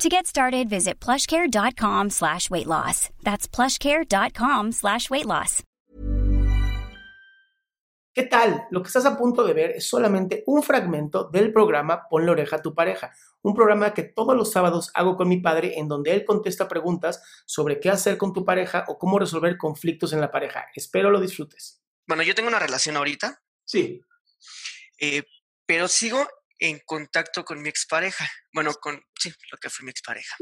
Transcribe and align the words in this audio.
To 0.00 0.08
get 0.08 0.26
started, 0.26 0.70
visit 0.70 0.98
plushcare.com 0.98 2.08
slash 2.08 2.48
weight 2.48 2.66
loss. 2.66 3.10
That's 3.22 3.46
plushcare.com 3.46 4.72
slash 4.72 5.10
weight 5.10 5.26
loss. 5.26 5.62
¿Qué 8.14 8.22
tal? 8.22 8.66
Lo 8.70 8.80
que 8.82 8.86
estás 8.86 9.04
a 9.04 9.18
punto 9.18 9.44
de 9.44 9.52
ver 9.52 9.72
es 9.72 9.86
solamente 9.86 10.42
un 10.46 10.62
fragmento 10.62 11.24
del 11.24 11.52
programa 11.52 12.08
Ponle 12.08 12.30
oreja 12.30 12.56
a 12.56 12.62
tu 12.62 12.74
pareja, 12.74 13.12
un 13.42 13.54
programa 13.54 13.92
que 13.92 14.04
todos 14.04 14.34
los 14.34 14.50
sábados 14.50 14.90
hago 14.94 15.18
con 15.18 15.28
mi 15.28 15.36
padre 15.42 15.78
en 15.78 15.86
donde 15.86 16.14
él 16.14 16.24
contesta 16.24 16.66
preguntas 16.66 17.22
sobre 17.44 17.78
qué 17.78 17.90
hacer 17.90 18.16
con 18.16 18.32
tu 18.32 18.42
pareja 18.42 18.86
o 18.88 18.98
cómo 18.98 19.18
resolver 19.18 19.58
conflictos 19.58 20.14
en 20.14 20.22
la 20.22 20.30
pareja. 20.30 20.64
Espero 20.74 21.10
lo 21.10 21.20
disfrutes. 21.20 21.82
Bueno, 22.06 22.22
yo 22.22 22.34
tengo 22.34 22.48
una 22.48 22.58
relación 22.58 22.96
ahorita, 22.96 23.42
Sí, 23.66 24.00
eh, 24.98 25.24
pero 25.66 25.88
sigo 25.88 26.26
en 26.60 26.78
contacto 26.84 27.44
con 27.44 27.60
mi 27.60 27.68
expareja. 27.68 28.30
Bueno, 28.52 28.72
con, 28.74 29.02
sí, 29.18 29.32
lo 29.50 29.58
que 29.58 29.70
fue 29.70 29.84
mi 29.84 29.90
expareja. 29.90 30.36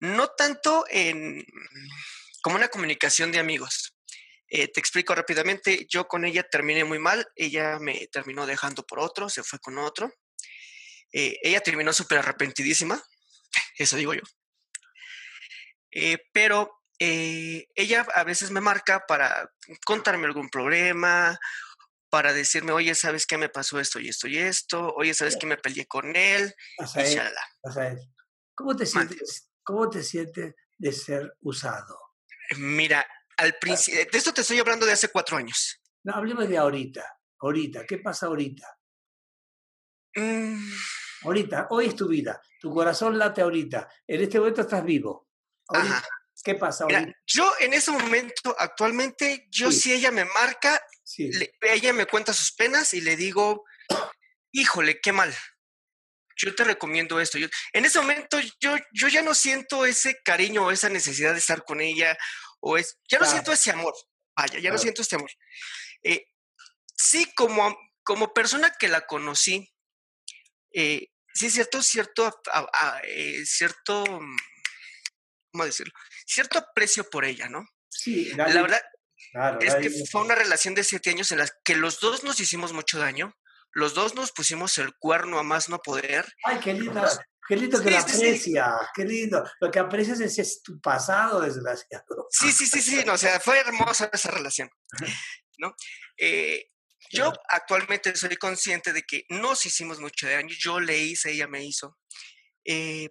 No 0.00 0.28
tanto 0.28 0.84
en 0.88 1.44
como 2.42 2.56
una 2.56 2.68
comunicación 2.68 3.30
de 3.30 3.38
amigos. 3.38 3.94
Eh, 4.48 4.68
te 4.68 4.80
explico 4.80 5.14
rápidamente, 5.14 5.86
yo 5.90 6.08
con 6.08 6.24
ella 6.24 6.42
terminé 6.42 6.84
muy 6.84 6.98
mal, 6.98 7.28
ella 7.36 7.78
me 7.78 8.06
terminó 8.06 8.46
dejando 8.46 8.86
por 8.86 8.98
otro, 9.00 9.28
se 9.28 9.42
fue 9.42 9.58
con 9.58 9.76
otro. 9.76 10.10
Eh, 11.12 11.38
ella 11.42 11.60
terminó 11.60 11.92
súper 11.92 12.18
arrepentidísima, 12.18 13.02
eso 13.78 13.96
digo 13.96 14.14
yo. 14.14 14.22
Eh, 15.90 16.18
pero 16.32 16.78
eh, 16.98 17.68
ella 17.74 18.06
a 18.14 18.24
veces 18.24 18.50
me 18.50 18.60
marca 18.60 19.04
para 19.06 19.50
contarme 19.84 20.26
algún 20.26 20.48
problema, 20.48 21.38
para 22.10 22.32
decirme, 22.32 22.72
oye, 22.72 22.94
¿sabes 22.94 23.26
qué 23.26 23.38
me 23.38 23.48
pasó 23.48 23.78
esto 23.78 23.98
y 23.98 24.08
esto 24.08 24.28
y 24.28 24.38
esto? 24.38 24.92
Oye, 24.94 25.14
¿sabes 25.14 25.36
qué 25.36 25.46
me 25.46 25.56
peleé 25.56 25.86
con 25.86 26.14
él? 26.16 26.54
Rafael, 27.62 27.98
¿cómo 28.54 28.74
te 28.76 28.86
sientes, 28.86 29.50
cómo 29.62 29.88
te 29.88 30.02
sientes 30.02 30.54
de 30.76 30.92
ser 30.92 31.36
usado? 31.40 31.96
Mira, 32.56 33.06
al 33.36 33.54
principio, 33.58 34.00
de 34.10 34.18
esto 34.18 34.32
te 34.32 34.40
estoy 34.40 34.58
hablando 34.58 34.86
de 34.86 34.92
hace 34.92 35.08
cuatro 35.08 35.36
años. 35.36 35.80
No, 36.04 36.14
hablemos 36.14 36.48
de 36.48 36.56
ahorita, 36.56 37.04
ahorita, 37.40 37.84
¿qué 37.86 37.98
pasa 37.98 38.26
ahorita? 38.26 38.66
Mm, 40.14 40.72
Ahorita, 41.22 41.66
hoy 41.70 41.86
es 41.86 41.96
tu 41.96 42.08
vida, 42.08 42.40
tu 42.60 42.72
corazón 42.72 43.18
late 43.18 43.42
ahorita, 43.42 43.88
en 44.06 44.22
este 44.22 44.38
momento 44.38 44.60
estás 44.60 44.84
vivo. 44.84 45.28
Ahorita, 45.66 45.96
Ajá. 45.96 46.08
¿Qué 46.44 46.54
pasa 46.54 46.86
Mira, 46.86 47.06
yo 47.26 47.52
en 47.60 47.74
ese 47.74 47.90
momento, 47.90 48.54
actualmente, 48.58 49.46
yo 49.50 49.70
Sí. 49.72 49.80
si 49.80 49.92
ella 49.92 50.10
me 50.10 50.24
marca, 50.24 50.80
Sí. 51.04 51.30
le- 51.32 51.52
ella 51.62 51.92
me 51.92 52.06
cuenta 52.06 52.32
sus 52.32 52.52
penas 52.52 52.94
y 52.94 53.00
le 53.00 53.16
digo, 53.16 53.64
híjole, 54.52 55.00
qué 55.00 55.12
mal. 55.12 55.34
Yo 56.36 56.54
te 56.54 56.62
recomiendo 56.64 57.20
esto. 57.20 57.38
Yo, 57.38 57.48
en 57.72 57.84
ese 57.84 57.98
momento 58.00 58.38
yo, 58.60 58.76
yo 58.92 59.08
ya 59.08 59.22
no 59.22 59.34
siento 59.34 59.84
ese 59.84 60.20
cariño 60.22 60.66
o 60.66 60.70
esa 60.70 60.88
necesidad 60.88 61.32
de 61.32 61.40
estar 61.40 61.64
con 61.64 61.80
ella, 61.80 62.16
o 62.60 62.78
es, 62.78 62.98
ya 63.10 63.18
no 63.18 63.22
Claro. 63.24 63.32
siento 63.32 63.52
ese 63.52 63.70
amor. 63.72 63.94
Vaya, 64.36 64.60
ya 64.60 64.70
no 64.70 64.78
siento 64.78 65.02
este 65.02 65.16
amor. 65.16 65.30
Eh, 66.04 66.26
sí, 66.96 67.32
como, 67.34 67.76
como 68.04 68.32
persona 68.32 68.72
que 68.78 68.86
la 68.86 69.04
conocí, 69.06 69.68
eh, 70.72 71.08
sí 71.34 71.46
es 71.46 71.54
cierto, 71.54 71.82
cierto, 71.82 72.24
a- 72.52 72.68
a- 72.72 73.00
eh, 73.02 73.44
cierto, 73.44 74.04
¿cómo 75.50 75.64
decirlo? 75.64 75.92
Cierto 76.30 76.58
aprecio 76.58 77.08
por 77.08 77.24
ella, 77.24 77.48
¿no? 77.48 77.66
Sí, 77.88 78.26
La 78.36 78.46
nadie- 78.46 78.62
verdad, 78.62 78.82
claro, 79.32 79.58
es 79.60 79.74
que 79.76 79.90
fue 80.10 80.20
una 80.20 80.34
relación 80.34 80.74
de 80.74 80.84
siete 80.84 81.08
años 81.10 81.32
en 81.32 81.38
la 81.38 81.48
que 81.64 81.74
los 81.74 82.00
dos 82.00 82.22
nos 82.22 82.38
hicimos 82.38 82.72
mucho 82.74 82.98
daño, 82.98 83.34
los 83.72 83.94
dos 83.94 84.14
nos 84.14 84.30
pusimos 84.32 84.76
el 84.78 84.94
cuerno 84.98 85.38
a 85.38 85.42
más 85.42 85.68
no 85.70 85.78
poder. 85.78 86.26
Ay, 86.44 86.58
qué 86.62 86.74
lindo, 86.74 87.02
qué 87.48 87.56
lindo 87.56 87.82
que 87.82 87.88
Sí, 87.88 87.94
lo 87.94 88.00
sí, 88.02 88.08
sí. 88.10 88.16
aprecias, 88.16 88.72
qué 88.94 89.04
lindo. 89.04 89.50
Lo 89.60 89.70
que 89.70 89.78
aprecias 89.78 90.20
es, 90.20 90.38
es 90.38 90.62
tu 90.62 90.78
pasado, 90.80 91.40
desgraciado. 91.40 92.26
Sí, 92.30 92.52
sí, 92.52 92.66
sí, 92.66 92.82
sí, 92.82 93.02
no, 93.06 93.14
o 93.14 93.18
sea, 93.18 93.40
fue 93.40 93.58
hermosa 93.60 94.10
esa 94.12 94.30
relación, 94.30 94.68
¿no? 95.58 95.74
Eh, 96.18 96.66
yo 97.10 97.32
actualmente 97.48 98.14
soy 98.16 98.36
consciente 98.36 98.92
de 98.92 99.02
que 99.02 99.24
nos 99.30 99.64
hicimos 99.64 99.98
mucho 99.98 100.28
daño, 100.28 100.54
yo 100.58 100.78
le 100.78 100.98
hice, 100.98 101.30
ella 101.30 101.46
me 101.48 101.64
hizo. 101.64 101.98
Eh, 102.64 103.08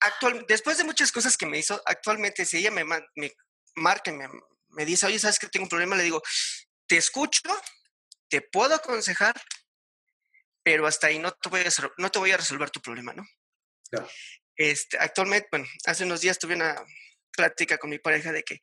actual, 0.00 0.44
después 0.48 0.78
de 0.78 0.84
muchas 0.84 1.12
cosas 1.12 1.36
que 1.36 1.46
me 1.46 1.58
hizo, 1.58 1.80
actualmente 1.86 2.44
si 2.44 2.58
ella 2.58 2.70
me, 2.70 2.84
me 2.84 3.32
marca 3.76 4.10
y 4.10 4.14
me, 4.14 4.28
me 4.68 4.84
dice, 4.84 5.06
oye, 5.06 5.18
¿sabes 5.18 5.38
que 5.38 5.48
tengo 5.48 5.64
un 5.64 5.70
problema? 5.70 5.96
Le 5.96 6.02
digo, 6.04 6.22
te 6.86 6.96
escucho, 6.96 7.40
te 8.28 8.40
puedo 8.42 8.74
aconsejar, 8.74 9.34
pero 10.62 10.86
hasta 10.86 11.06
ahí 11.08 11.18
no 11.18 11.32
te 11.32 11.48
voy 11.48 11.60
a, 11.60 11.70
no 11.98 12.10
te 12.10 12.18
voy 12.18 12.30
a 12.32 12.36
resolver 12.36 12.70
tu 12.70 12.80
problema, 12.80 13.12
¿no? 13.14 13.24
Claro. 13.90 14.08
Este, 14.56 14.98
actualmente, 14.98 15.48
bueno, 15.50 15.66
hace 15.84 16.04
unos 16.04 16.20
días 16.20 16.38
tuve 16.38 16.54
una 16.54 16.74
plática 17.32 17.78
con 17.78 17.90
mi 17.90 17.98
pareja 17.98 18.32
de 18.32 18.42
que 18.42 18.60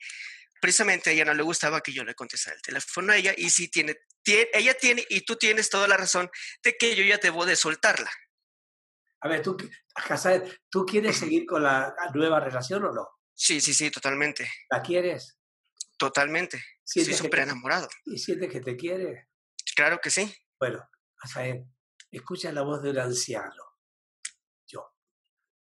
precisamente 0.60 1.10
a 1.10 1.14
ella 1.14 1.26
no 1.26 1.34
le 1.34 1.44
gustaba 1.44 1.82
que 1.82 1.94
yo 1.94 2.04
le 2.04 2.16
contestara 2.16 2.56
el 2.56 2.62
teléfono 2.62 3.14
a 3.14 3.18
ella 3.18 3.34
y 3.38 3.50
sí 3.50 3.70
tiene, 3.70 3.96
tie- 4.26 4.50
ella 4.54 4.74
tiene 4.74 5.06
y 5.10 5.22
tú 5.22 5.36
tienes 5.38 5.70
toda 5.70 5.88
la 5.88 5.98
razón 5.98 6.30
de 6.64 6.76
que 6.78 6.96
yo 6.96 7.04
ya 7.04 7.18
debo 7.18 7.46
de 7.46 7.56
soltarla. 7.56 8.12
A 9.24 9.30
ver, 9.30 9.42
tú, 9.42 9.56
Hassad, 9.96 10.44
¿tú 10.70 10.86
quieres 10.86 11.16
seguir 11.16 11.46
con 11.46 11.64
la 11.64 11.96
nueva 12.14 12.42
relación 12.42 12.84
o 12.84 12.92
no? 12.92 13.08
Sí, 13.34 13.62
sí, 13.62 13.74
sí, 13.74 13.90
totalmente, 13.90 14.50
¿La 14.70 14.82
quieres? 14.82 15.40
totalmente. 15.98 16.58
Estoy 16.58 17.04
¿Sientes 17.06 17.22
que 17.22 17.28
súper 17.28 17.40
enamorado. 17.40 17.88
¿Y 18.06 18.18
sientes 18.18 18.52
que 18.52 18.60
te 18.60 18.76
quiere? 18.76 19.30
Claro 19.76 20.00
que 20.04 20.10
sí. 20.10 20.36
Bueno, 20.60 20.86
Hassad, 21.22 21.56
escucha 22.12 22.52
la 22.52 22.64
voz 22.64 22.84
de 22.84 22.90
un 22.92 23.00
anciano. 23.00 23.64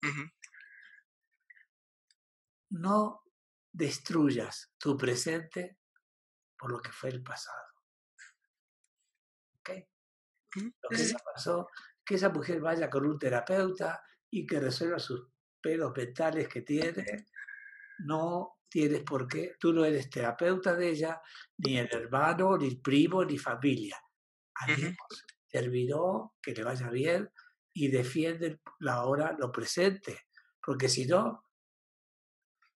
Ujú. 0.03 0.29
No 2.71 3.23
destruyas 3.71 4.73
tu 4.77 4.97
presente 4.97 5.79
por 6.57 6.71
lo 6.71 6.81
que 6.81 6.91
fue 6.91 7.09
el 7.09 7.23
pasado. 7.23 7.63
¿Ok? 9.59 9.69
Lo 10.55 10.89
que 10.89 11.05
ya 11.05 11.17
pasó, 11.33 11.69
que 12.05 12.15
esa 12.15 12.29
mujer 12.29 12.59
vaya 12.59 12.89
con 12.89 13.05
un 13.05 13.17
terapeuta 13.17 14.01
y 14.29 14.45
que 14.45 14.59
resuelva 14.59 14.99
sus 14.99 15.27
pedos 15.61 15.93
mentales 15.95 16.47
que 16.47 16.61
tiene. 16.61 17.27
No 17.99 18.59
tienes 18.67 19.03
por 19.03 19.27
qué, 19.27 19.55
tú 19.59 19.71
no 19.71 19.85
eres 19.85 20.09
terapeuta 20.09 20.75
de 20.75 20.89
ella, 20.89 21.21
ni 21.59 21.77
el 21.77 21.89
hermano, 21.91 22.57
ni 22.57 22.67
el 22.67 22.81
primo, 22.81 23.23
ni 23.23 23.37
familia. 23.37 23.97
Adiós. 24.55 24.95
Terminó, 25.47 26.35
que 26.41 26.53
le 26.53 26.63
vaya 26.63 26.89
bien 26.89 27.29
y 27.73 27.89
defiende 27.89 28.59
la 28.79 29.03
hora, 29.05 29.35
lo 29.37 29.51
presente. 29.51 30.21
Porque 30.59 30.89
si 30.89 31.05
no, 31.05 31.45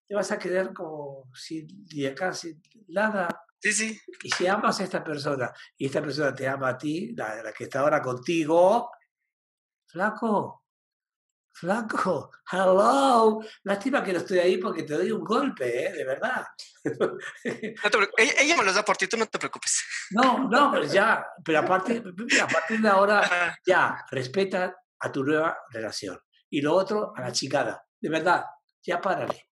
te 0.06 0.14
vas 0.14 0.30
a 0.30 0.38
quedar 0.38 0.72
como 0.72 1.30
sin, 1.34 1.66
ni 1.92 2.06
acá, 2.06 2.32
sin 2.32 2.62
nada. 2.88 3.28
Sí, 3.60 3.72
sí. 3.72 4.00
Y 4.22 4.30
si 4.30 4.46
amas 4.46 4.80
a 4.80 4.84
esta 4.84 5.02
persona 5.02 5.52
y 5.76 5.86
esta 5.86 6.00
persona 6.00 6.32
te 6.32 6.46
ama 6.46 6.68
a 6.68 6.78
ti, 6.78 7.12
la, 7.16 7.42
la 7.42 7.52
que 7.52 7.64
está 7.64 7.80
ahora 7.80 8.00
contigo, 8.00 8.90
flaco, 9.88 10.64
flaco, 11.52 12.30
hello. 12.52 13.40
Lástima 13.64 14.02
que 14.04 14.12
no 14.12 14.18
estoy 14.18 14.38
ahí 14.38 14.58
porque 14.58 14.82
te 14.84 14.94
doy 14.94 15.10
un 15.10 15.24
golpe, 15.24 15.86
¿eh? 15.86 15.92
de 15.92 16.04
verdad. 16.04 16.46
ella, 16.84 18.56
me 18.56 18.64
los 18.64 18.74
da 18.74 18.84
por 18.84 18.96
ti, 18.96 19.06
tú 19.06 19.16
no 19.16 19.26
te 19.26 19.38
preocupes. 19.38 19.84
No, 20.10 20.48
no, 20.48 20.70
pero 20.70 20.84
ya, 20.84 21.26
pero 21.44 21.60
a 21.60 21.64
partir, 21.64 22.02
a 22.42 22.46
partir 22.46 22.80
de 22.80 22.88
ahora, 22.88 23.58
ya, 23.66 24.04
respeta 24.10 24.74
a 25.00 25.12
tu 25.12 25.24
nueva 25.24 25.58
relación. 25.70 26.18
Y 26.50 26.60
lo 26.60 26.74
otro, 26.74 27.12
a 27.14 27.20
la 27.22 27.32
chicada. 27.32 27.84
De 28.00 28.08
verdad, 28.08 28.44
ya 28.82 29.00
párale. 29.00 29.50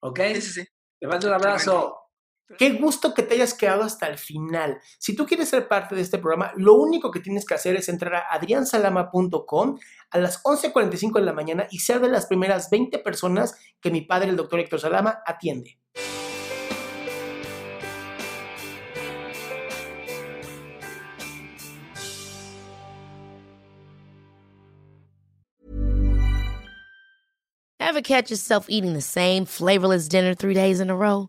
¿Ok? 0.00 0.20
Sí, 0.34 0.40
sí, 0.40 0.52
sí. 0.52 0.68
Te 1.00 1.06
mando 1.06 1.28
un 1.28 1.34
abrazo. 1.34 2.07
Qué 2.56 2.70
gusto 2.70 3.12
que 3.12 3.22
te 3.22 3.34
hayas 3.34 3.52
quedado 3.52 3.82
hasta 3.82 4.06
el 4.06 4.16
final. 4.16 4.80
Si 4.98 5.14
tú 5.14 5.26
quieres 5.26 5.50
ser 5.50 5.68
parte 5.68 5.94
de 5.94 6.00
este 6.00 6.16
programa, 6.16 6.52
lo 6.56 6.74
único 6.74 7.10
que 7.10 7.20
tienes 7.20 7.44
que 7.44 7.52
hacer 7.52 7.76
es 7.76 7.90
entrar 7.90 8.14
a 8.14 8.26
adriansalama.com 8.30 9.78
a 10.10 10.18
las 10.18 10.42
11.45 10.42 11.18
de 11.18 11.26
la 11.26 11.34
mañana 11.34 11.66
y 11.70 11.80
ser 11.80 12.00
de 12.00 12.08
las 12.08 12.24
primeras 12.24 12.70
20 12.70 13.00
personas 13.00 13.54
que 13.82 13.90
mi 13.90 14.00
padre, 14.00 14.30
el 14.30 14.36
doctor 14.36 14.60
Héctor 14.60 14.80
Salama, 14.80 15.20
atiende. 15.26 15.78
Ever 27.78 28.00
catch 28.00 28.30
yourself 28.30 28.66
eating 28.68 28.94
the 28.94 29.02
same 29.02 29.44
flavorless 29.44 30.08
dinner 30.08 30.34
three 30.34 30.54
days 30.54 30.80
in 30.80 30.88
a 30.88 30.96
row? 30.96 31.28